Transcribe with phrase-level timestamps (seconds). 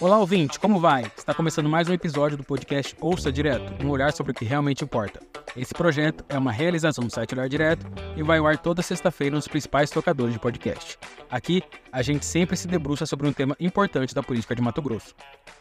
[0.00, 1.10] Olá, ouvinte, como vai?
[1.16, 4.84] Está começando mais um episódio do podcast Ouça Direto, um olhar sobre o que realmente
[4.84, 5.18] importa.
[5.56, 7.84] Esse projeto é uma realização do site Olhar Direto
[8.16, 10.96] e vai ao ar toda sexta-feira nos principais tocadores de podcast.
[11.28, 15.16] Aqui, a gente sempre se debruça sobre um tema importante da política de Mato Grosso.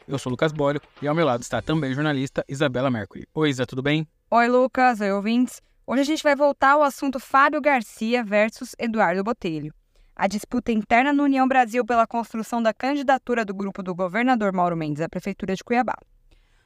[0.08, 3.28] Eu sou Lucas Bolio e ao meu lado está também a jornalista Isabela Mercury.
[3.34, 4.08] Oi, Isa, tudo bem?
[4.30, 5.02] Oi, Lucas.
[5.02, 5.64] Oi, ouvintes.
[5.88, 9.74] Hoje a gente vai voltar ao assunto Fábio Garcia versus Eduardo Botelho
[10.20, 14.76] a disputa interna no União Brasil pela construção da candidatura do grupo do governador Mauro
[14.76, 15.94] Mendes à Prefeitura de Cuiabá.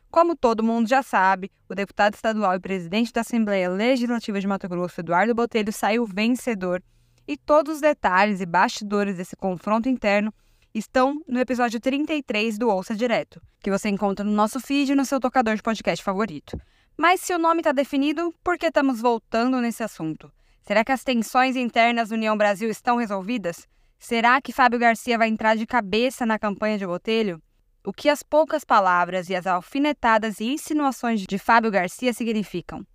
[0.10, 4.70] Como todo mundo já sabe, o deputado estadual e presidente da Assembleia Legislativa de Mato
[4.70, 6.82] Grosso, Eduardo Botelho, saiu vencedor
[7.28, 10.34] e todos os detalhes e bastidores desse confronto interno
[10.74, 15.04] estão no episódio 33 do Ouça Direto, que você encontra no nosso feed e no
[15.04, 16.58] seu tocador de podcast favorito.
[16.98, 20.32] Mas se o nome está definido, por que estamos voltando nesse assunto?
[20.62, 23.68] Será que as tensões internas União Brasil estão resolvidas?
[23.98, 27.42] Será que Fábio Garcia vai entrar de cabeça na campanha de Botelho?
[27.84, 32.86] O que as poucas palavras e as alfinetadas e insinuações de Fábio Garcia significam?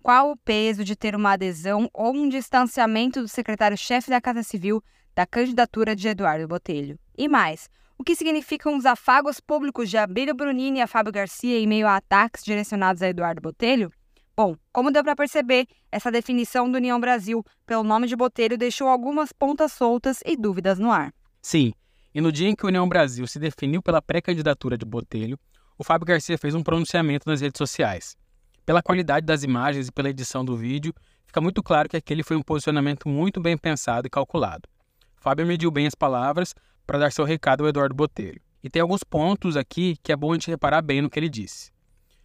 [0.00, 4.80] Qual o peso de ter uma adesão ou um distanciamento do secretário-chefe da Casa Civil
[5.16, 6.96] da candidatura de Eduardo Botelho?
[7.18, 11.66] E mais, o que significam os afagos públicos de Abílio Brunini a Fábio Garcia em
[11.66, 13.90] meio a ataques direcionados a Eduardo Botelho?
[14.36, 18.86] Bom, como deu para perceber, essa definição do União Brasil pelo nome de Botelho deixou
[18.86, 21.10] algumas pontas soltas e dúvidas no ar.
[21.40, 21.72] Sim,
[22.14, 25.38] e no dia em que a União Brasil se definiu pela pré-candidatura de Botelho,
[25.78, 28.14] o Fábio Garcia fez um pronunciamento nas redes sociais.
[28.66, 30.92] Pela qualidade das imagens e pela edição do vídeo,
[31.24, 34.68] fica muito claro que aquele foi um posicionamento muito bem pensado e calculado.
[35.16, 36.54] Fábio mediu bem as palavras
[36.86, 38.42] para dar seu recado ao Eduardo Botelho.
[38.62, 41.30] E tem alguns pontos aqui que é bom a gente reparar bem no que ele
[41.30, 41.72] disse.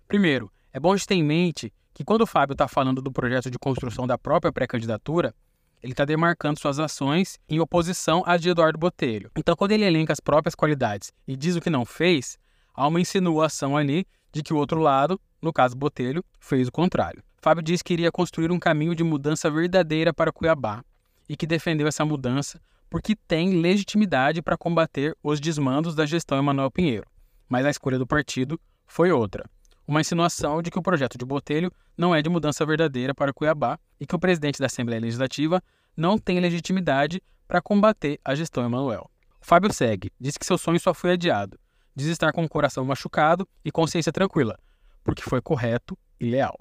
[0.09, 1.71] Primeiro, é bom a gente ter em mente
[2.01, 5.35] que quando o Fábio está falando do projeto de construção da própria pré-candidatura,
[5.83, 9.29] ele está demarcando suas ações em oposição às de Eduardo Botelho.
[9.37, 12.39] Então, quando ele elenca as próprias qualidades e diz o que não fez,
[12.73, 17.23] há uma insinuação ali de que o outro lado, no caso Botelho, fez o contrário.
[17.39, 20.83] Fábio diz que iria construir um caminho de mudança verdadeira para Cuiabá
[21.29, 22.59] e que defendeu essa mudança
[22.89, 27.05] porque tem legitimidade para combater os desmandos da gestão Emanuel Pinheiro.
[27.47, 29.45] Mas a escolha do partido foi outra
[29.91, 33.77] uma insinuação de que o projeto de Botelho não é de mudança verdadeira para Cuiabá
[33.99, 35.61] e que o presidente da Assembleia Legislativa
[35.97, 39.11] não tem legitimidade para combater a gestão Emanuel.
[39.41, 41.59] Fábio segue, diz que seu sonho só foi adiado,
[41.93, 44.57] diz estar com o coração machucado e consciência tranquila,
[45.03, 46.57] porque foi correto e leal.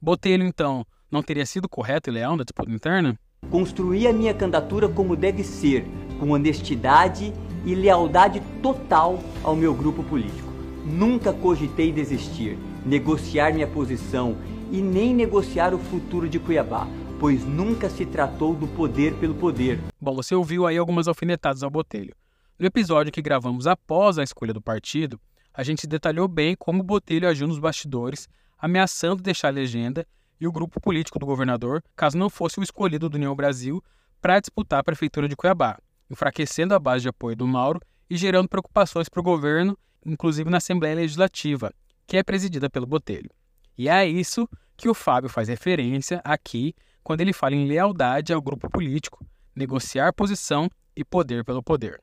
[0.00, 3.18] Botelho, então, não teria sido correto e leal na disputa interna?
[3.50, 5.84] Construí a minha candidatura como deve ser,
[6.20, 7.32] com honestidade
[7.66, 10.49] e lealdade total ao meu grupo político.
[10.84, 14.36] Nunca cogitei desistir, negociar minha posição
[14.72, 16.86] e nem negociar o futuro de Cuiabá,
[17.18, 19.80] pois nunca se tratou do poder pelo poder.
[20.00, 22.14] Bom, você ouviu aí algumas alfinetadas ao Botelho.
[22.58, 25.20] No episódio que gravamos após a escolha do partido,
[25.52, 30.06] a gente detalhou bem como o Botelho agiu nos bastidores, ameaçando deixar a legenda
[30.40, 33.82] e o grupo político do governador, caso não fosse o escolhido do União Brasil
[34.20, 35.78] para disputar a prefeitura de Cuiabá,
[36.10, 40.58] enfraquecendo a base de apoio do Mauro e gerando preocupações para o governo inclusive na
[40.58, 41.72] Assembleia Legislativa,
[42.06, 43.30] que é presidida pelo Botelho.
[43.76, 48.42] E é isso que o Fábio faz referência aqui quando ele fala em lealdade ao
[48.42, 49.24] grupo político,
[49.54, 52.00] negociar posição e poder pelo poder.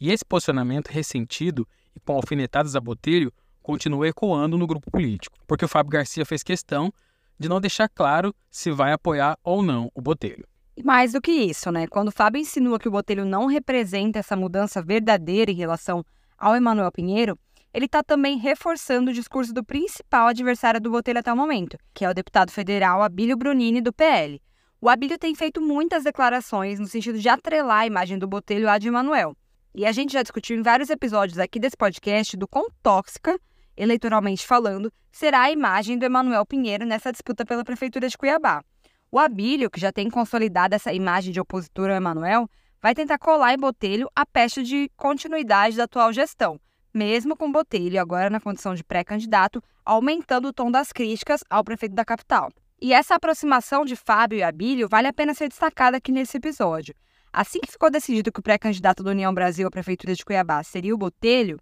[0.00, 5.64] E esse posicionamento ressentido e com alfinetadas a Botelho continua ecoando no grupo político, porque
[5.64, 6.92] o Fábio Garcia fez questão
[7.38, 10.46] de não deixar claro se vai apoiar ou não o Botelho.
[10.76, 11.86] E mais do que isso, né?
[11.86, 16.04] Quando o Fábio insinua que o Botelho não representa essa mudança verdadeira em relação
[16.40, 17.38] ao Emanuel Pinheiro,
[17.72, 22.04] ele está também reforçando o discurso do principal adversário do Botelho até o momento, que
[22.04, 24.42] é o deputado federal Abílio Brunini, do PL.
[24.80, 28.78] O Abílio tem feito muitas declarações no sentido de atrelar a imagem do Botelho à
[28.78, 29.36] de Emanuel.
[29.74, 33.38] E a gente já discutiu em vários episódios aqui desse podcast do quão tóxica,
[33.76, 38.64] eleitoralmente falando, será a imagem do Emanuel Pinheiro nessa disputa pela Prefeitura de Cuiabá.
[39.12, 42.48] O Abílio, que já tem consolidado essa imagem de opositor ao Emanuel,
[42.82, 46.58] vai tentar colar em Botelho a peste de continuidade da atual gestão,
[46.92, 51.94] mesmo com Botelho agora na condição de pré-candidato, aumentando o tom das críticas ao prefeito
[51.94, 52.50] da capital.
[52.80, 56.94] E essa aproximação de Fábio e Abílio vale a pena ser destacada aqui nesse episódio.
[57.32, 60.94] Assim que ficou decidido que o pré-candidato da União Brasil à Prefeitura de Cuiabá seria
[60.94, 61.60] o Botelho,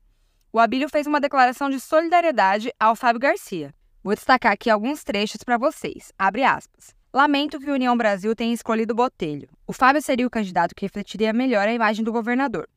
[0.52, 3.74] o Abílio fez uma declaração de solidariedade ao Fábio Garcia.
[4.02, 6.10] Vou destacar aqui alguns trechos para vocês.
[6.18, 6.97] Abre aspas.
[7.18, 9.48] Lamento que a União Brasil tenha escolhido Botelho.
[9.66, 12.68] O Fábio seria o candidato que refletiria melhor a imagem do governador.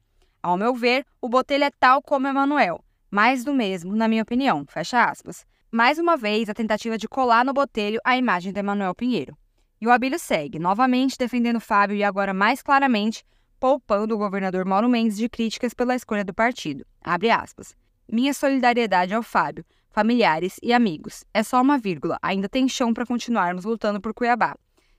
[0.41, 2.83] Ao meu ver, o Botelho é tal como Emanuel.
[3.11, 4.65] Mais do mesmo, na minha opinião.
[4.67, 5.45] Fecha aspas.
[5.71, 9.37] Mais uma vez, a tentativa de colar no Botelho a imagem de Emanuel Pinheiro.
[9.79, 13.23] E o Abílio segue, novamente defendendo Fábio e agora mais claramente
[13.59, 16.83] poupando o governador Mauro Mendes de críticas pela escolha do partido.
[16.99, 17.75] Abre aspas.
[18.11, 21.23] Minha solidariedade ao Fábio, familiares e amigos.
[21.33, 24.55] É só uma vírgula, ainda tem chão para continuarmos lutando por Cuiabá.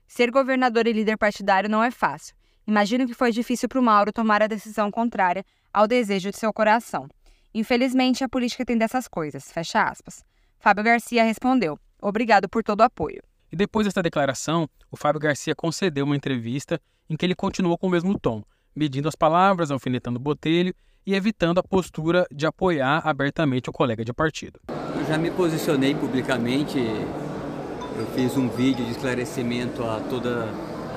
[0.07, 2.35] Ser governador e líder partidário não é fácil.
[2.65, 5.43] Imagino que foi difícil para o Mauro tomar a decisão contrária
[5.73, 7.07] ao desejo de seu coração.
[7.53, 9.51] Infelizmente, a política tem dessas coisas.
[9.51, 10.23] Fecha aspas.
[10.59, 13.21] Fábio Garcia respondeu: Obrigado por todo o apoio.
[13.51, 16.79] E depois dessa declaração, o Fábio Garcia concedeu uma entrevista
[17.09, 18.43] em que ele continuou com o mesmo tom,
[18.75, 20.73] medindo as palavras, alfinetando o botelho
[21.05, 24.59] e evitando a postura de apoiar abertamente o colega de partido.
[25.03, 30.47] Eu já me posicionei publicamente, eu fiz um vídeo de esclarecimento a toda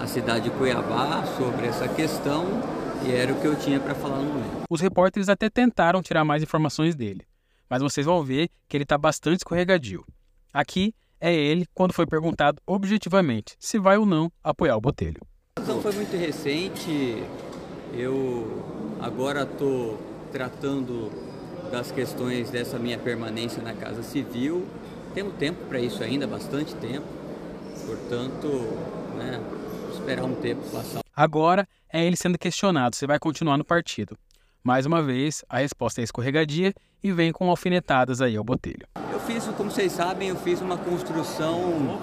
[0.01, 2.45] a cidade de Cuiabá sobre essa questão
[3.05, 4.63] e era o que eu tinha para falar no momento.
[4.71, 7.27] Os repórteres até tentaram tirar mais informações dele,
[7.69, 10.05] mas vocês vão ver que ele está bastante escorregadio.
[10.53, 15.21] Aqui é ele quando foi perguntado objetivamente se vai ou não apoiar o Botelho.
[15.57, 17.25] A situação foi muito recente,
[17.93, 18.63] eu
[19.01, 19.99] agora estou
[20.31, 21.11] tratando
[21.71, 24.67] das questões dessa minha permanência na Casa Civil.
[25.15, 27.07] Temos tempo para isso ainda, bastante tempo.
[27.87, 28.47] Portanto,
[29.17, 29.41] né,
[29.93, 31.01] esperar um tempo passar.
[31.15, 34.17] Agora é ele sendo questionado se vai continuar no partido.
[34.63, 38.87] Mais uma vez, a resposta é escorregadia e vem com alfinetadas aí ao botelho.
[39.13, 42.01] Eu fiz, como vocês sabem, eu fiz uma construção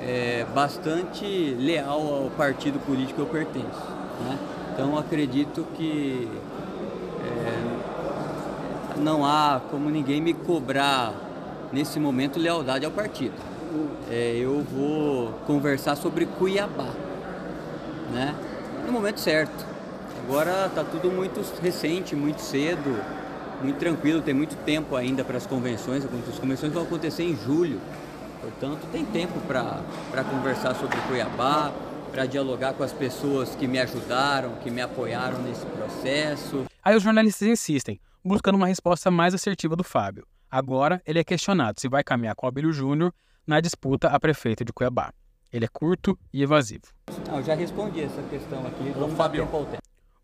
[0.00, 3.90] é, bastante leal ao partido político que eu pertenço.
[4.24, 4.38] Né?
[4.72, 6.26] Então acredito que
[9.00, 11.14] não há como ninguém me cobrar
[11.72, 13.34] nesse momento lealdade ao partido.
[14.10, 16.90] É, eu vou conversar sobre Cuiabá,
[18.12, 18.34] né?
[18.86, 19.66] No momento certo.
[20.24, 23.02] Agora está tudo muito recente, muito cedo,
[23.62, 26.04] muito tranquilo, tem muito tempo ainda para as convenções.
[26.04, 27.80] As convenções vão acontecer em julho,
[28.40, 31.72] portanto tem tempo para conversar sobre Cuiabá,
[32.12, 36.64] para dialogar com as pessoas que me ajudaram, que me apoiaram nesse processo.
[36.82, 40.26] Aí os jornalistas insistem, buscando uma resposta mais assertiva do Fábio.
[40.50, 43.14] Agora ele é questionado se vai caminhar com o Abílio Júnior
[43.46, 45.12] na disputa a prefeito de Cuiabá.
[45.52, 46.84] Ele é curto e evasivo.
[47.26, 48.90] Não, eu já respondi essa questão aqui.
[48.96, 49.48] Vamos Fábio.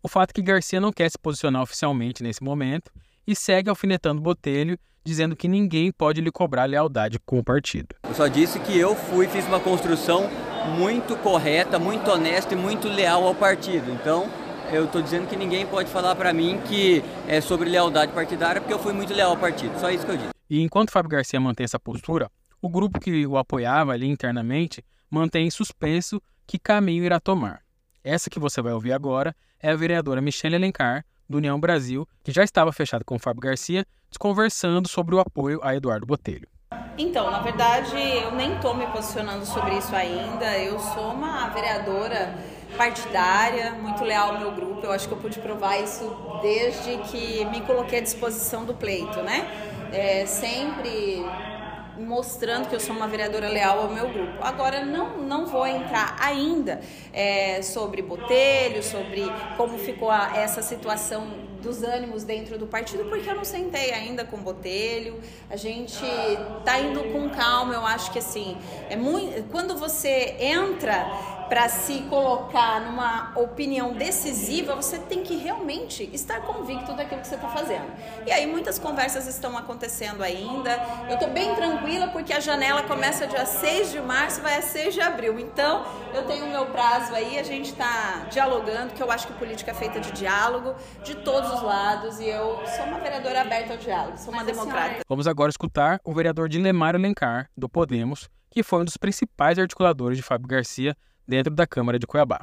[0.01, 2.91] O fato é que Garcia não quer se posicionar oficialmente nesse momento
[3.25, 7.95] e segue alfinetando Botelho, dizendo que ninguém pode lhe cobrar lealdade com o partido.
[8.07, 10.29] Eu só disse que eu fui fiz uma construção
[10.77, 13.91] muito correta, muito honesta e muito leal ao partido.
[13.91, 14.29] Então,
[14.71, 18.73] eu estou dizendo que ninguém pode falar para mim que é sobre lealdade partidária, porque
[18.73, 19.79] eu fui muito leal ao partido.
[19.79, 20.29] Só isso que eu disse.
[20.49, 22.29] E enquanto Fábio Garcia mantém essa postura,
[22.61, 27.61] o grupo que o apoiava ali internamente mantém em suspenso que caminho irá tomar.
[28.03, 32.31] Essa que você vai ouvir agora é a vereadora Michele Alencar, do União Brasil, que
[32.31, 36.47] já estava fechada com o Fábio Garcia, desconversando sobre o apoio a Eduardo Botelho.
[36.97, 40.57] Então, na verdade, eu nem estou me posicionando sobre isso ainda.
[40.57, 42.33] Eu sou uma vereadora
[42.75, 44.85] partidária, muito leal ao meu grupo.
[44.85, 49.21] Eu acho que eu pude provar isso desde que me coloquei à disposição do pleito,
[49.21, 49.47] né?
[49.93, 51.25] É, sempre
[51.99, 54.37] mostrando que eu sou uma vereadora leal ao meu grupo.
[54.41, 56.79] Agora, não, não vou entrar ainda
[57.11, 59.23] é, sobre Botelho, sobre
[59.55, 64.23] como ficou a, essa situação dos ânimos dentro do partido, porque eu não sentei ainda
[64.23, 65.19] com Botelho.
[65.49, 66.05] A gente
[66.63, 67.73] tá indo com calma.
[67.73, 68.57] Eu acho que assim,
[68.89, 69.49] é muito.
[69.49, 71.07] Quando você entra
[71.49, 77.35] para se colocar numa opinião decisiva, você tem que realmente estar convicto daquilo que você
[77.35, 77.87] está fazendo.
[78.25, 80.71] E aí muitas conversas estão acontecendo ainda.
[81.07, 84.61] Eu estou bem tranquila porque a janela começa dia 6 de março e vai a
[84.61, 85.39] 6 de abril.
[85.39, 89.33] Então, eu tenho o meu prazo aí, a gente está dialogando, que eu acho que
[89.33, 93.73] política é feita de diálogo, de todos os lados, e eu sou uma vereadora aberta
[93.73, 95.01] ao diálogo, sou uma Mas democrata.
[95.07, 100.17] Vamos agora escutar o vereador Dilemar Alencar, do Podemos, que foi um dos principais articuladores
[100.17, 100.95] de Fábio Garcia
[101.27, 102.39] dentro da Câmara de Cuiabá.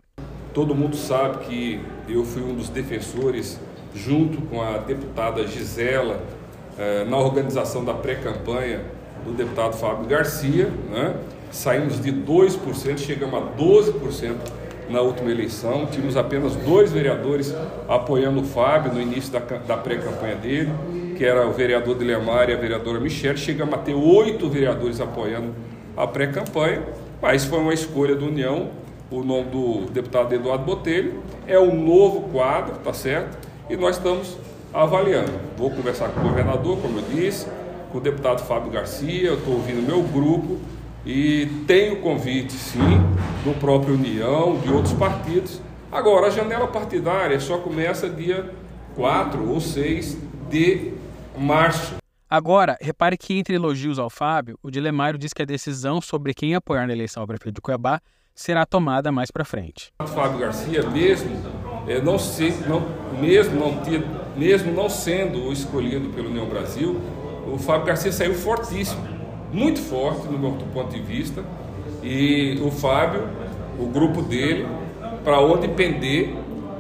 [0.53, 3.59] Todo mundo sabe que eu fui um dos defensores,
[3.95, 6.21] junto com a deputada Gisela,
[6.79, 8.81] eh, na organização da pré-campanha
[9.25, 10.67] do deputado Fábio Garcia.
[10.91, 11.17] Né?
[11.50, 14.37] Saímos de 2%, chegamos a 12%
[14.88, 15.87] na última eleição.
[15.87, 17.55] Tínhamos apenas dois vereadores
[17.88, 20.71] apoiando o Fábio no início da, da pré-campanha dele,
[21.17, 23.38] que era o vereador Dilemar e a vereadora Michele.
[23.38, 25.55] Chegamos a ter oito vereadores apoiando
[25.97, 26.83] a pré-campanha.
[27.25, 28.69] Mas foi uma escolha da União,
[29.11, 33.38] o nome do deputado Eduardo Botelho, é o novo quadro, tá certo?
[33.71, 34.37] E nós estamos
[34.75, 35.33] avaliando.
[35.57, 37.47] Vou conversar com o governador, como eu disse,
[37.90, 40.59] com o deputado Fábio Garcia, eu estou ouvindo meu grupo
[41.07, 43.00] e tenho convite, sim,
[43.43, 45.62] do próprio União, de outros partidos.
[45.90, 48.50] Agora, a janela partidária só começa dia
[48.97, 50.19] 4 ou 6
[50.50, 50.93] de
[51.38, 51.95] março.
[52.28, 56.54] Agora, repare que entre elogios ao Fábio, o Dilemário diz que a decisão sobre quem
[56.54, 58.00] apoiar na eleição ao prefeito de Cuiabá
[58.35, 59.93] será tomada mais para frente.
[60.02, 61.31] O Fábio Garcia, mesmo
[61.87, 62.83] é, não, se, não,
[63.21, 64.02] mesmo, não tinha,
[64.37, 67.00] mesmo não sendo o escolhido pelo União Brasil,
[67.47, 69.07] o Fábio Garcia saiu fortíssimo,
[69.52, 71.45] muito forte no meu ponto de vista.
[72.02, 73.28] E o Fábio,
[73.78, 74.66] o grupo dele,
[75.23, 76.35] para onde pender,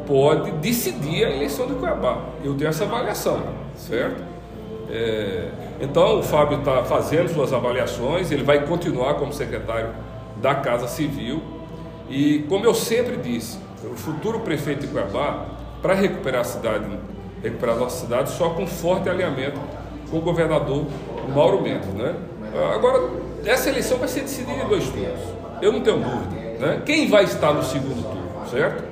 [0.06, 2.24] pode decidir a eleição de Cuiabá.
[2.42, 3.42] Eu tenho essa avaliação,
[3.76, 4.33] certo?
[4.90, 5.48] É,
[5.80, 9.90] então o Fábio está fazendo suas avaliações, ele vai continuar como secretário
[10.40, 11.42] da Casa Civil.
[12.08, 15.46] E como eu sempre disse, o futuro prefeito de Cuiabá,
[15.80, 16.84] para recuperar a cidade,
[17.42, 19.60] recuperar a nossa cidade, só com forte alinhamento
[20.10, 20.86] com o governador
[21.34, 21.88] Mauro Mendes.
[21.88, 22.14] Né?
[22.74, 23.10] Agora,
[23.44, 25.20] essa eleição vai ser decidida em dois turnos.
[25.60, 26.44] Eu não tenho dúvida.
[26.58, 26.82] Né?
[26.84, 28.84] Quem vai estar no segundo turno, certo?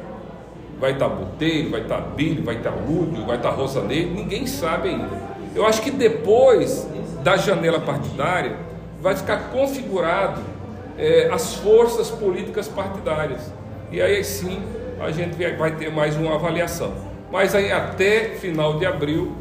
[0.79, 5.33] Vai estar Botelho, vai estar Billy, vai estar Lúdio, vai estar Rosanei, ninguém sabe ainda.
[5.55, 6.89] Eu acho que depois
[7.23, 8.57] da janela partidária
[9.01, 10.41] vai ficar configurado
[10.99, 13.53] é, as forças políticas partidárias.
[13.91, 14.63] E aí sim
[15.01, 16.93] a gente vai ter mais uma avaliação.
[17.31, 19.33] Mas aí até final de abril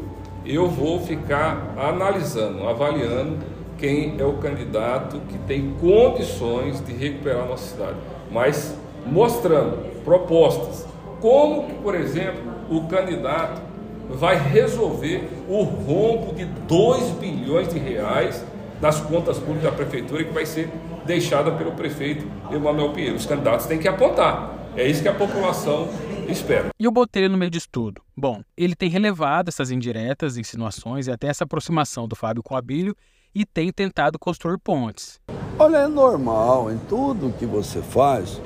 [0.44, 3.38] eu vou ficar analisando, avaliando
[3.78, 7.96] quem é o candidato que tem condições de recuperar a nossa cidade.
[8.30, 8.76] Mas
[9.06, 10.86] mostrando propostas.
[11.20, 13.71] Como por exemplo, o candidato
[14.14, 18.44] vai resolver o rombo de 2 bilhões de reais
[18.80, 20.68] das contas públicas da prefeitura que vai ser
[21.04, 23.16] deixada pelo prefeito Emanuel Pinheiro.
[23.16, 24.58] Os candidatos têm que apontar.
[24.76, 25.88] É isso que a população
[26.28, 26.70] espera.
[26.78, 28.02] E o Botelho no meio disso tudo?
[28.16, 32.56] Bom, ele tem relevado essas indiretas, insinuações e até essa aproximação do Fábio com o
[32.56, 32.96] Abílio
[33.34, 35.20] e tem tentado construir pontes.
[35.58, 38.40] Olha, é normal, em tudo que você faz.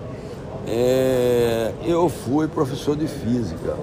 [0.67, 1.73] É...
[1.85, 3.77] Eu fui professor de física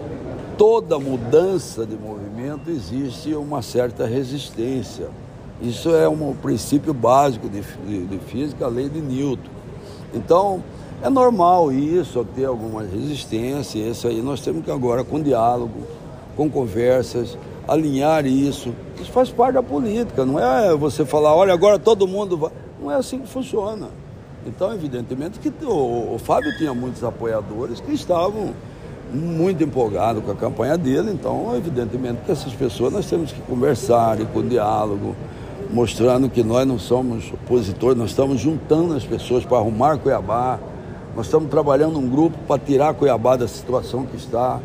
[0.63, 5.09] toda mudança de movimento existe uma certa resistência.
[5.61, 9.51] Isso é um princípio básico de, de, de física, a lei de Newton.
[10.13, 10.63] Então,
[11.01, 15.81] é normal isso, ter alguma resistência, isso aí nós temos que agora, com diálogo,
[16.37, 18.73] com conversas, alinhar isso.
[19.01, 22.51] Isso faz parte da política, não é você falar, olha, agora todo mundo vai.
[22.81, 23.89] Não é assim que funciona.
[24.47, 28.53] Então, evidentemente que o, o Fábio tinha muitos apoiadores que estavam
[29.13, 34.19] muito empolgado com a campanha dele, então, evidentemente, que essas pessoas nós temos que conversar
[34.19, 35.15] e com diálogo,
[35.71, 40.59] mostrando que nós não somos opositores, nós estamos juntando as pessoas para arrumar Cuiabá,
[41.15, 44.59] nós estamos trabalhando um grupo para tirar Cuiabá da situação que está.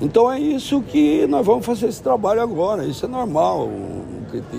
[0.00, 3.70] Então é isso que nós vamos fazer esse trabalho agora, isso é normal.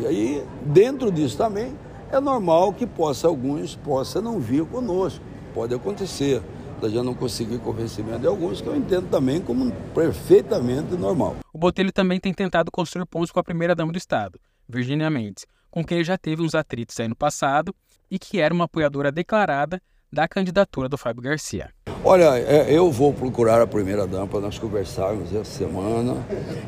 [0.09, 1.73] E dentro disso também
[2.11, 6.41] é normal que possa alguns possa não vir conosco, pode acontecer
[6.89, 11.37] já não conseguir convencimento de alguns, que eu entendo também como perfeitamente normal.
[11.53, 15.83] O Botelho também tem tentado construir pontos com a primeira-dama do Estado, Virginia Mendes, com
[15.83, 17.73] quem ele já teve uns atritos aí no passado
[18.09, 21.71] e que era uma apoiadora declarada da candidatura do Fábio Garcia.
[22.05, 26.17] Olha, é, eu vou procurar a primeira-dama para nós conversarmos essa semana.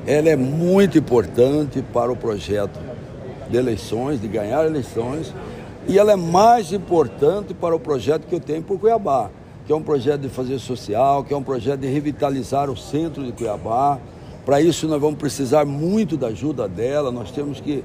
[0.07, 2.79] Ela é muito importante para o projeto
[3.49, 5.33] de eleições, de ganhar eleições,
[5.87, 9.29] e ela é mais importante para o projeto que eu tenho por Cuiabá
[9.65, 13.23] que é um projeto de fazer social, que é um projeto de revitalizar o centro
[13.23, 13.99] de Cuiabá.
[14.45, 17.83] Para isso, nós vamos precisar muito da ajuda dela, nós temos que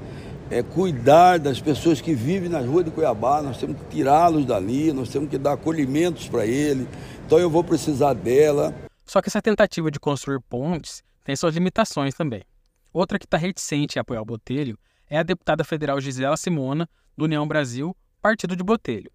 [0.51, 4.93] é, cuidar das pessoas que vivem na rua de Cuiabá, nós temos que tirá-los dali,
[4.93, 6.87] nós temos que dar acolhimentos para ele.
[7.25, 8.75] Então, eu vou precisar dela.
[9.05, 12.43] Só que essa tentativa de construir pontes tem suas limitações também.
[12.93, 14.77] Outra que está reticente a apoiar o Botelho
[15.09, 19.11] é a deputada federal Gisela Simona, do União Brasil, partido de Botelho.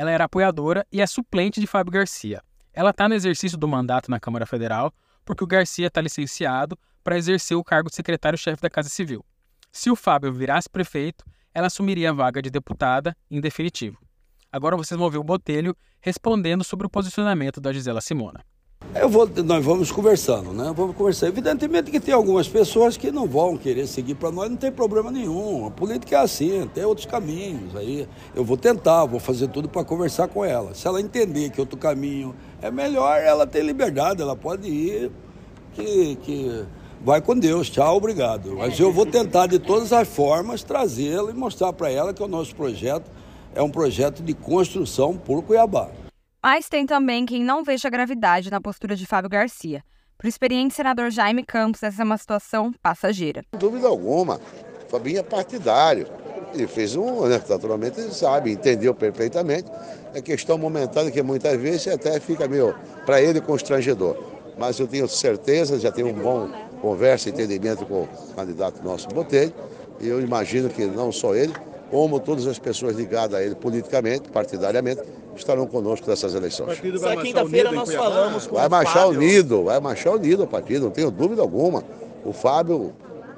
[0.00, 2.42] Ela era apoiadora e é suplente de Fábio Garcia.
[2.72, 4.94] Ela está no exercício do mandato na Câmara Federal
[5.26, 9.22] porque o Garcia está licenciado para exercer o cargo de secretário-chefe da Casa Civil.
[9.70, 13.98] Se o Fábio virasse prefeito, ela assumiria a vaga de deputada em definitivo.
[14.50, 18.42] Agora vocês vão ver o Botelho respondendo sobre o posicionamento da Gisela Simona.
[18.92, 20.72] Eu vou, nós vamos conversando, né?
[20.74, 21.28] Vamos conversar.
[21.28, 25.12] Evidentemente que tem algumas pessoas que não vão querer seguir para nós, não tem problema
[25.12, 25.66] nenhum.
[25.68, 27.76] A política é assim, tem outros caminhos.
[27.76, 30.74] Aí eu vou tentar, vou fazer tudo para conversar com ela.
[30.74, 35.12] Se ela entender que outro caminho é melhor, ela tem liberdade, ela pode ir,
[35.72, 36.64] que, que
[37.00, 38.56] vai com Deus, tchau, obrigado.
[38.56, 42.28] Mas eu vou tentar de todas as formas trazê-la e mostrar para ela que o
[42.28, 43.08] nosso projeto
[43.54, 45.88] é um projeto de construção por Cuiabá.
[46.42, 49.84] Mas tem também quem não veja gravidade na postura de Fábio Garcia.
[50.16, 53.42] Para o experiente senador Jaime Campos, essa é uma situação passageira.
[53.50, 54.40] Sem dúvida alguma,
[54.88, 56.06] Fabinho é partidário.
[56.54, 59.70] Ele fez um, né, naturalmente ele sabe, entendeu perfeitamente.
[60.14, 64.16] É questão momentânea que muitas vezes até fica meio, para ele, constrangedor.
[64.58, 69.52] Mas eu tenho certeza, já tenho um bom conversa entendimento com o candidato nosso Botelho.
[70.00, 71.52] E eu imagino que não só ele,
[71.90, 75.02] como todas as pessoas ligadas a ele politicamente, partidariamente,
[75.36, 76.80] estarão conosco nessas eleições.
[76.82, 79.18] Essa quinta-feira nós falamos com Vai o marchar Fábio.
[79.18, 81.84] unido, vai marchar unido o partido, não tenho dúvida alguma.
[82.24, 82.92] O Fábio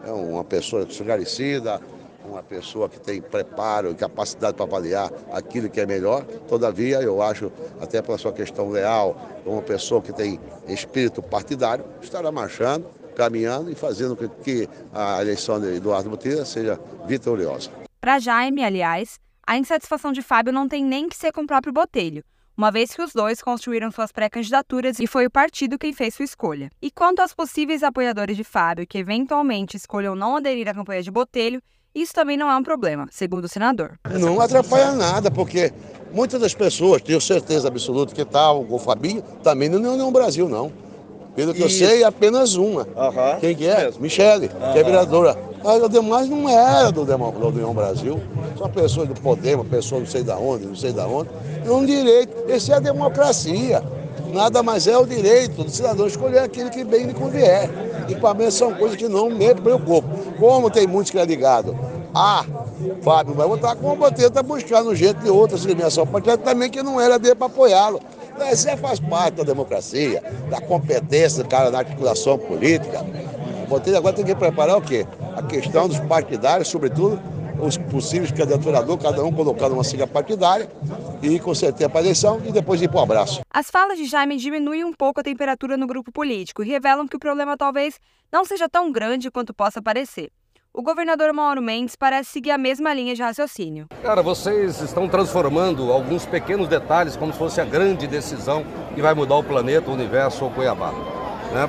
[0.06, 1.80] é uma pessoa esclarecida,
[2.24, 6.24] uma pessoa que tem preparo e capacidade para avaliar aquilo que é melhor.
[6.48, 12.30] Todavia, eu acho, até pela sua questão leal, uma pessoa que tem espírito partidário, estará
[12.32, 17.70] marchando, caminhando e fazendo com que a eleição de Eduardo Botelho seja vitoriosa.
[18.00, 21.72] Para Jaime, aliás, a insatisfação de Fábio não tem nem que ser com o próprio
[21.72, 22.24] Botelho,
[22.56, 26.24] uma vez que os dois construíram suas pré-candidaturas e foi o partido quem fez sua
[26.24, 26.70] escolha.
[26.80, 31.10] E quanto aos possíveis apoiadores de Fábio que eventualmente escolham não aderir à campanha de
[31.10, 31.60] Botelho,
[31.94, 33.98] isso também não é um problema, segundo o senador.
[34.18, 35.72] Não atrapalha nada, porque
[36.12, 40.48] muitas das pessoas, tenho certeza absoluta que está o Fabinho, também não é União Brasil,
[40.48, 40.72] não.
[41.34, 41.78] Pelo que eu Isso.
[41.78, 42.86] sei, é apenas uma.
[42.96, 43.38] Aham.
[43.40, 43.84] Quem que é?
[43.84, 44.02] Mesmo.
[44.02, 45.36] Michele, que é vereadora.
[45.64, 48.20] Mas o demais não era do, Demo- do União Brasil.
[48.58, 51.30] São pessoas do Podemos, pessoas não sei da onde, não sei da onde.
[51.64, 52.34] É um direito.
[52.50, 53.82] Esse é a democracia.
[54.32, 57.70] Nada mais é o direito do cidadão escolher aquilo que bem lhe convier.
[58.08, 60.08] E para mim são coisas que não me preocupam.
[60.38, 61.74] Como tem muitos que é ligado
[62.14, 62.44] a
[63.00, 66.82] Fábio vai votar, como o Botelho está buscando jeito de outra segmentação partidária também que
[66.82, 68.00] não era dele para apoiá-lo.
[68.52, 73.04] Isso é, faz parte da democracia, da competência do cara na articulação política.
[73.68, 75.06] Botelho agora tem que preparar o quê?
[75.34, 77.18] A questão dos partidários, sobretudo
[77.58, 80.68] os possíveis candidaturadores, cada um colocando uma sigla partidária
[81.22, 83.40] e com certeza para a eleição e depois ir para o abraço.
[83.50, 87.16] As falas de Jaime diminuem um pouco a temperatura no grupo político e revelam que
[87.16, 87.98] o problema talvez
[88.32, 90.30] não seja tão grande quanto possa parecer.
[90.74, 93.88] O governador Mauro Mendes parece seguir a mesma linha de raciocínio.
[94.02, 98.64] Cara, vocês estão transformando alguns pequenos detalhes como se fosse a grande decisão
[98.94, 100.90] que vai mudar o planeta, o universo ou Cuiabá.
[101.52, 101.68] né?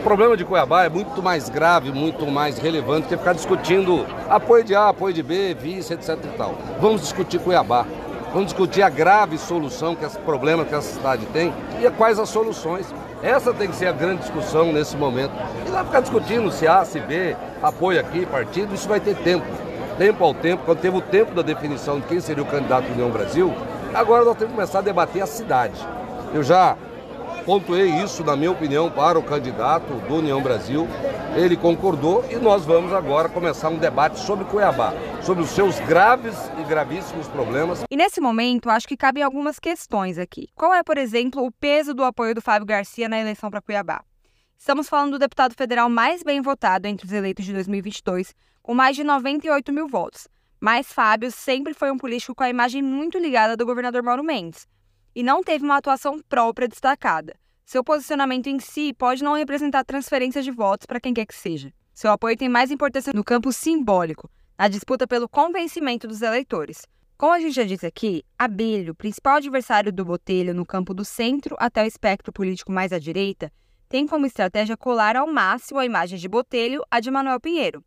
[0.00, 4.64] O problema de Cuiabá é muito mais grave, muito mais relevante que ficar discutindo apoio
[4.64, 6.56] de A, apoio de B, vice, etc e tal.
[6.80, 7.86] Vamos discutir Cuiabá.
[8.32, 12.30] Vamos discutir a grave solução que esse problema que essa cidade tem e quais as
[12.30, 12.92] soluções.
[13.24, 15.32] Essa tem que ser a grande discussão nesse momento.
[15.66, 19.46] E não ficar discutindo se A, se B, apoio aqui, partido, isso vai ter tempo.
[19.96, 22.92] Tempo ao tempo, quando teve o tempo da definição de quem seria o candidato do
[22.92, 23.54] União Brasil,
[23.94, 25.74] agora nós temos que começar a debater a cidade.
[26.34, 26.76] Eu já
[27.44, 30.88] pontuei isso, na minha opinião, para o candidato do União Brasil.
[31.36, 36.34] Ele concordou e nós vamos agora começar um debate sobre Cuiabá, sobre os seus graves
[36.58, 37.84] e gravíssimos problemas.
[37.90, 40.48] E nesse momento, acho que cabem algumas questões aqui.
[40.54, 44.02] Qual é, por exemplo, o peso do apoio do Fábio Garcia na eleição para Cuiabá?
[44.56, 48.96] Estamos falando do deputado federal mais bem votado entre os eleitos de 2022, com mais
[48.96, 50.28] de 98 mil votos.
[50.60, 54.66] Mas Fábio sempre foi um político com a imagem muito ligada do governador Mauro Mendes
[55.14, 57.34] e não teve uma atuação própria destacada.
[57.64, 61.72] Seu posicionamento em si pode não representar transferência de votos para quem quer que seja.
[61.94, 66.82] Seu apoio tem mais importância no campo simbólico, na disputa pelo convencimento dos eleitores.
[67.16, 71.56] Como a gente já disse aqui, Abílio, principal adversário do Botelho no campo do centro
[71.58, 73.52] até o espectro político mais à direita,
[73.88, 77.84] tem como estratégia colar ao máximo a imagem de Botelho à de Manuel Pinheiro.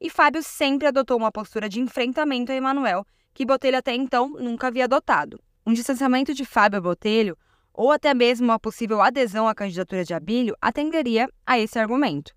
[0.00, 4.68] E Fábio sempre adotou uma postura de enfrentamento a Emanuel, que Botelho até então nunca
[4.68, 5.40] havia adotado.
[5.68, 7.36] Um distanciamento de Fábio Botelho,
[7.74, 12.32] ou até mesmo uma possível adesão à candidatura de Abílio, atenderia a esse argumento.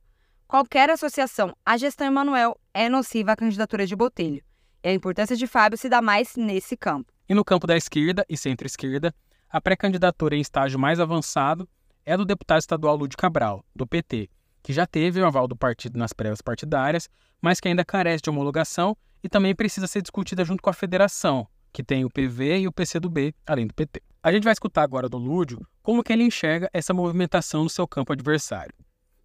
[0.46, 4.44] Qualquer associação à gestão Emanuel é nociva à candidatura de Botelho,
[4.84, 7.13] e a importância de Fábio se dá mais nesse campo.
[7.30, 9.15] E no campo da esquerda e centro-esquerda,
[9.50, 11.70] a pré-candidatura em estágio mais avançado
[12.06, 14.30] é do deputado estadual Lúdio Cabral, do PT,
[14.62, 17.08] que já teve o aval do partido nas prévias partidárias,
[17.41, 21.48] mas que ainda carece de homologação e também precisa ser discutida junto com a federação,
[21.71, 24.01] que tem o PV e o PCdoB, além do PT.
[24.23, 27.88] A gente vai escutar agora do Lúdio como que ele enxerga essa movimentação no seu
[27.88, 28.73] campo adversário.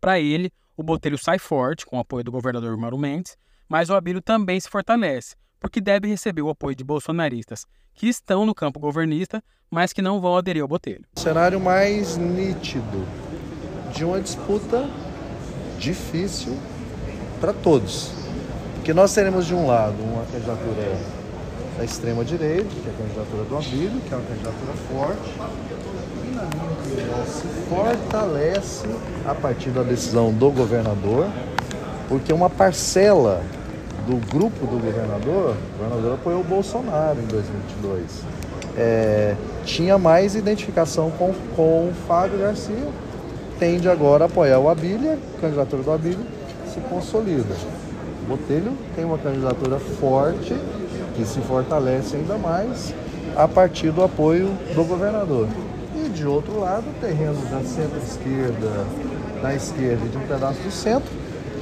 [0.01, 3.37] Para ele, o Botelho sai forte, com o apoio do governador Mauro Mendes,
[3.69, 8.47] mas o Abílio também se fortalece, porque deve receber o apoio de bolsonaristas que estão
[8.47, 11.05] no campo governista, mas que não vão aderir ao Botelho.
[11.17, 13.07] cenário mais nítido
[13.95, 14.89] de uma disputa
[15.79, 16.57] difícil
[17.41, 18.13] para todos.
[18.75, 20.97] Porque nós teremos de um lado uma candidatura
[21.77, 25.35] da extrema direita, que é a candidatura do Abílio, que é uma candidatura forte,
[26.25, 28.87] e na minha se fortalece
[29.27, 31.27] a partir da decisão do governador,
[32.09, 33.43] porque uma parcela
[34.07, 38.03] do grupo do governador, o governador apoiou o Bolsonaro em 2022,
[38.79, 39.35] é,
[39.65, 42.89] tinha mais identificação com, com o Fábio Garcia,
[43.59, 46.25] tende agora a apoiar o Abílio, a candidatura do Abílio
[46.73, 47.55] se consolida.
[48.29, 50.55] Botelho tem uma candidatura forte,
[51.17, 52.95] que se fortalece ainda mais
[53.35, 55.49] a partir do apoio do governador.
[55.97, 58.85] E de outro lado, terreno da centro-esquerda,
[59.43, 61.11] da esquerda e de um pedaço do centro,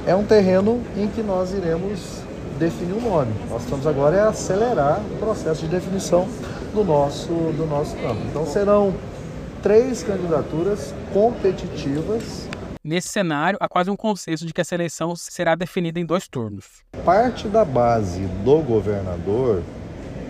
[0.05, 2.25] é um terreno em que nós iremos
[2.59, 3.31] definir o nome.
[3.49, 6.27] Nós estamos agora é acelerar o processo de definição
[6.73, 8.21] do nosso, do nosso campo.
[8.29, 8.93] Então serão
[9.61, 12.47] três candidaturas competitivas.
[12.87, 16.83] Nesse cenário, há quase um consenso de que essa eleição será definida em dois turnos.
[17.03, 19.63] Parte da base do governador,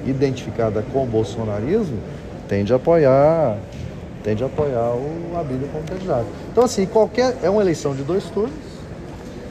[0.05, 2.01] identificada com o bolsonarismo,
[2.47, 3.59] tende a apoiar,
[4.23, 6.27] tende a apoiar o Abílio como candidato.
[6.49, 8.55] Então, assim, qualquer é uma eleição de dois turnos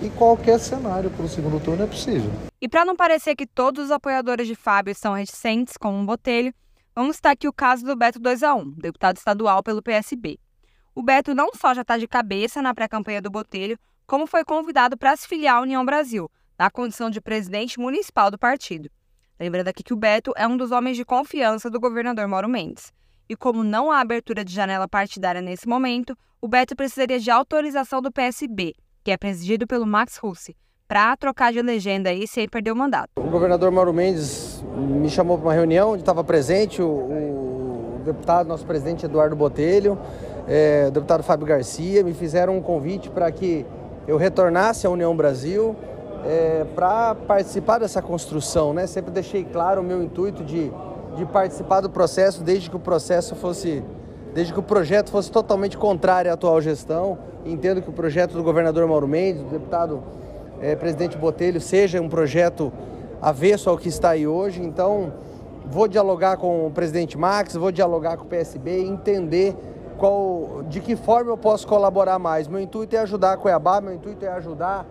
[0.00, 2.30] e qualquer cenário para o segundo turno é possível.
[2.58, 6.54] E para não parecer que todos os apoiadores de Fábio estão reticentes, como um botelho,
[6.96, 10.38] vamos citar aqui o caso do Beto 2A1, deputado estadual pelo PSB.
[10.96, 13.76] O Beto não só já está de cabeça na pré-campanha do Botelho,
[14.06, 18.38] como foi convidado para se filiar à União Brasil, na condição de presidente municipal do
[18.38, 18.88] partido.
[19.40, 22.92] Lembrando aqui que o Beto é um dos homens de confiança do governador Mauro Mendes.
[23.28, 28.00] E como não há abertura de janela partidária nesse momento, o Beto precisaria de autorização
[28.00, 30.54] do PSB, que é presidido pelo Max Russi,
[30.86, 33.10] para trocar de legenda aí sem perder o mandato.
[33.16, 38.46] O governador Mauro Mendes me chamou para uma reunião onde estava presente o, o, deputado,
[38.46, 39.98] nosso presidente Eduardo Botelho,
[40.46, 43.64] é, o deputado Fábio Garcia, me fizeram um convite para que
[44.06, 45.74] eu retornasse à União Brasil
[46.24, 48.72] é, para participar dessa construção.
[48.72, 48.86] Né?
[48.86, 50.70] Sempre deixei claro o meu intuito de,
[51.16, 53.82] de participar do processo desde que o processo fosse
[54.34, 57.16] desde que o projeto fosse totalmente contrário à atual gestão.
[57.46, 60.02] Entendo que o projeto do governador Mauro Mendes, do deputado
[60.60, 62.72] é, presidente Botelho, seja um projeto
[63.22, 64.60] avesso ao que está aí hoje.
[64.60, 65.12] Então,
[65.66, 69.56] vou dialogar com o presidente Max, vou dialogar com o PSB e entender
[69.98, 72.48] qual, de que forma eu posso colaborar mais.
[72.48, 74.86] Meu intuito é ajudar Cuiabá, meu intuito é ajudar.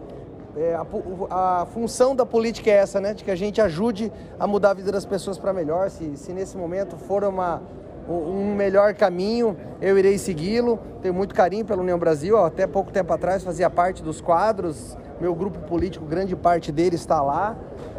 [0.55, 3.13] É, a, a, função da política é essa, né?
[3.13, 5.89] De que a gente ajude a mudar a vida das pessoas para melhor.
[5.89, 7.61] Se, se nesse momento for uma,
[8.07, 10.79] um melhor caminho, eu irei segui-lo.
[11.01, 12.37] Tenho muito carinho pela União Brasil.
[12.37, 14.95] Até pouco tempo atrás fazia parte dos quadros.
[15.19, 17.55] Meu grupo político, grande parte dele está lá.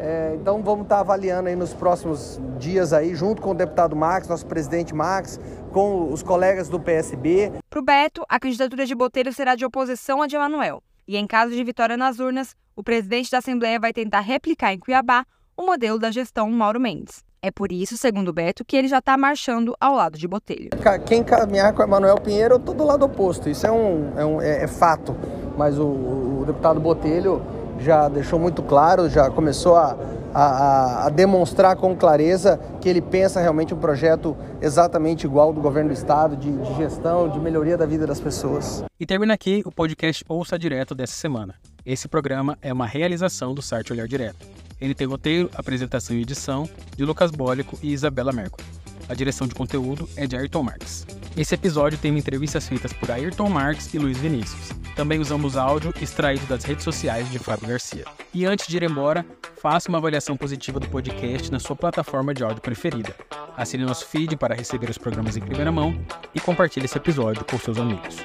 [0.06, 4.28] É, então vamos estar avaliando aí nos próximos dias aí, junto com o deputado Max,
[4.28, 5.40] nosso presidente Max,
[5.72, 7.50] com os colegas do PSB.
[7.70, 10.82] Para o Beto, a candidatura de Botelho será de oposição a de Emanuel.
[11.08, 14.78] E em caso de vitória nas urnas, o presidente da Assembleia vai tentar replicar em
[14.78, 15.24] Cuiabá
[15.56, 17.24] o modelo da gestão Mauro Mendes.
[17.40, 20.70] É por isso, segundo Beto, que ele já está marchando ao lado de Botelho.
[21.06, 23.48] Quem caminhar com o Emanuel Pinheiro, eu estou do lado oposto.
[23.48, 25.16] Isso é, um, é, um, é, é fato.
[25.56, 27.42] Mas o, o, deputado Botelho
[27.78, 29.96] já deixou muito claro, já começou a,
[30.34, 35.90] a, a, demonstrar com clareza que ele pensa realmente um projeto exatamente igual do governo
[35.90, 38.84] do estado, de, de gestão, de melhoria da vida das pessoas.
[38.98, 41.54] E termina aqui o podcast Ouça Direto dessa semana.
[41.84, 44.46] Esse programa é uma realização do site Olhar Direto.
[44.80, 48.83] Ele tem roteiro, apresentação e edição de Lucas Bólico e Isabela Mercury.
[49.08, 51.06] A direção de conteúdo é de Ayrton Marques.
[51.36, 54.70] Esse episódio tem entrevistas feitas por Ayrton Marques e Luiz Vinícius.
[54.96, 58.04] Também usamos áudio extraído das redes sociais de Fábio Garcia.
[58.32, 59.24] E antes de ir embora,
[59.60, 63.14] faça uma avaliação positiva do podcast na sua plataforma de áudio preferida.
[63.56, 65.98] Assine nosso feed para receber os programas em primeira mão
[66.34, 68.16] e compartilhe esse episódio com seus amigos.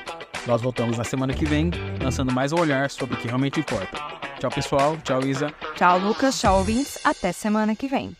[0.48, 3.98] Nós voltamos na semana que vem, lançando mais um olhar sobre o que realmente importa.
[4.40, 4.98] Tchau, pessoal.
[5.04, 5.54] Tchau, Isa.
[5.76, 6.40] Tchau, Lucas.
[6.40, 6.98] Tchau, ouvintes.
[7.04, 8.16] Até semana que vem.